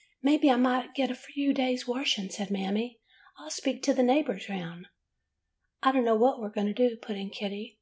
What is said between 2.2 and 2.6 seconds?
said